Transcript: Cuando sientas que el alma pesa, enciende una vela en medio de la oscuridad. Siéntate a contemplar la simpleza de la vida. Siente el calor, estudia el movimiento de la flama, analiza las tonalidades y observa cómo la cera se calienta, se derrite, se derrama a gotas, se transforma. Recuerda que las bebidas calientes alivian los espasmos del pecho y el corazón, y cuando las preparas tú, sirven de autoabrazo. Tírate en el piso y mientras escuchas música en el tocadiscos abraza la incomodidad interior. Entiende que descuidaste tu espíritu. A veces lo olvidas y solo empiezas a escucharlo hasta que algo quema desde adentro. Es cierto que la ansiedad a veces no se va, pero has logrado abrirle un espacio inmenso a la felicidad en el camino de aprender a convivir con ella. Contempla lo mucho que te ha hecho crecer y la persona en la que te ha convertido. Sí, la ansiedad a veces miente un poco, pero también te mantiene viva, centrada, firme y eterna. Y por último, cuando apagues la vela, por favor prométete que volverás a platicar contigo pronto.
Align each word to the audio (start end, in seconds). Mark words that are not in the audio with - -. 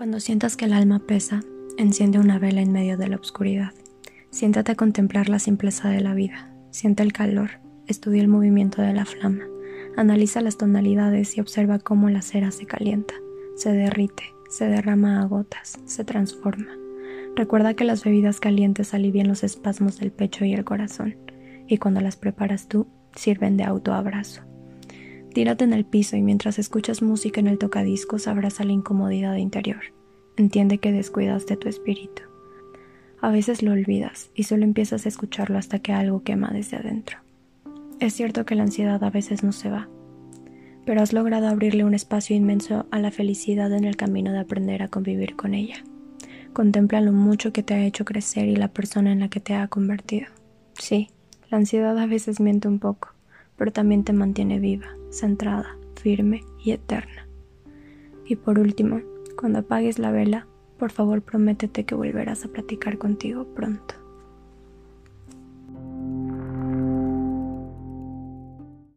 Cuando 0.00 0.18
sientas 0.18 0.56
que 0.56 0.64
el 0.64 0.72
alma 0.72 1.00
pesa, 1.00 1.42
enciende 1.76 2.18
una 2.18 2.38
vela 2.38 2.62
en 2.62 2.72
medio 2.72 2.96
de 2.96 3.06
la 3.06 3.16
oscuridad. 3.16 3.72
Siéntate 4.30 4.72
a 4.72 4.74
contemplar 4.74 5.28
la 5.28 5.38
simpleza 5.38 5.90
de 5.90 6.00
la 6.00 6.14
vida. 6.14 6.50
Siente 6.70 7.02
el 7.02 7.12
calor, 7.12 7.60
estudia 7.86 8.22
el 8.22 8.28
movimiento 8.28 8.80
de 8.80 8.94
la 8.94 9.04
flama, 9.04 9.44
analiza 9.98 10.40
las 10.40 10.56
tonalidades 10.56 11.36
y 11.36 11.42
observa 11.42 11.78
cómo 11.80 12.08
la 12.08 12.22
cera 12.22 12.50
se 12.50 12.64
calienta, 12.64 13.12
se 13.56 13.72
derrite, 13.74 14.22
se 14.48 14.68
derrama 14.68 15.20
a 15.20 15.26
gotas, 15.26 15.78
se 15.84 16.02
transforma. 16.02 16.70
Recuerda 17.36 17.74
que 17.74 17.84
las 17.84 18.02
bebidas 18.02 18.40
calientes 18.40 18.94
alivian 18.94 19.28
los 19.28 19.44
espasmos 19.44 19.98
del 19.98 20.12
pecho 20.12 20.46
y 20.46 20.54
el 20.54 20.64
corazón, 20.64 21.18
y 21.68 21.76
cuando 21.76 22.00
las 22.00 22.16
preparas 22.16 22.68
tú, 22.68 22.86
sirven 23.14 23.58
de 23.58 23.64
autoabrazo. 23.64 24.49
Tírate 25.32 25.64
en 25.64 25.72
el 25.72 25.84
piso 25.84 26.16
y 26.16 26.22
mientras 26.22 26.58
escuchas 26.58 27.02
música 27.02 27.40
en 27.40 27.46
el 27.46 27.58
tocadiscos 27.58 28.26
abraza 28.26 28.64
la 28.64 28.72
incomodidad 28.72 29.36
interior. 29.36 29.80
Entiende 30.36 30.78
que 30.78 30.90
descuidaste 30.90 31.56
tu 31.56 31.68
espíritu. 31.68 32.22
A 33.20 33.30
veces 33.30 33.62
lo 33.62 33.72
olvidas 33.72 34.30
y 34.34 34.44
solo 34.44 34.64
empiezas 34.64 35.04
a 35.04 35.08
escucharlo 35.08 35.58
hasta 35.58 35.78
que 35.78 35.92
algo 35.92 36.22
quema 36.22 36.50
desde 36.52 36.78
adentro. 36.78 37.18
Es 38.00 38.14
cierto 38.14 38.44
que 38.44 38.54
la 38.54 38.62
ansiedad 38.62 39.04
a 39.04 39.10
veces 39.10 39.44
no 39.44 39.52
se 39.52 39.70
va, 39.70 39.88
pero 40.84 41.02
has 41.02 41.12
logrado 41.12 41.46
abrirle 41.46 41.84
un 41.84 41.94
espacio 41.94 42.34
inmenso 42.34 42.86
a 42.90 42.98
la 42.98 43.10
felicidad 43.10 43.72
en 43.72 43.84
el 43.84 43.96
camino 43.96 44.32
de 44.32 44.40
aprender 44.40 44.82
a 44.82 44.88
convivir 44.88 45.36
con 45.36 45.54
ella. 45.54 45.84
Contempla 46.52 47.00
lo 47.00 47.12
mucho 47.12 47.52
que 47.52 47.62
te 47.62 47.74
ha 47.74 47.84
hecho 47.84 48.04
crecer 48.04 48.48
y 48.48 48.56
la 48.56 48.68
persona 48.68 49.12
en 49.12 49.20
la 49.20 49.28
que 49.28 49.38
te 49.38 49.54
ha 49.54 49.68
convertido. 49.68 50.26
Sí, 50.78 51.08
la 51.50 51.58
ansiedad 51.58 51.96
a 51.98 52.06
veces 52.06 52.40
miente 52.40 52.66
un 52.66 52.78
poco, 52.78 53.14
pero 53.60 53.72
también 53.72 54.04
te 54.04 54.14
mantiene 54.14 54.58
viva, 54.58 54.86
centrada, 55.10 55.76
firme 55.96 56.40
y 56.64 56.70
eterna. 56.70 57.28
Y 58.24 58.36
por 58.36 58.58
último, 58.58 59.02
cuando 59.38 59.58
apagues 59.58 59.98
la 59.98 60.10
vela, 60.10 60.46
por 60.78 60.90
favor 60.90 61.20
prométete 61.20 61.84
que 61.84 61.94
volverás 61.94 62.42
a 62.46 62.48
platicar 62.48 62.96
contigo 62.96 63.44
pronto. 63.54 63.96